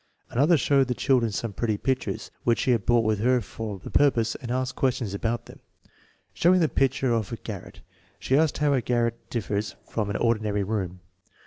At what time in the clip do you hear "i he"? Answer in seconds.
0.87-0.93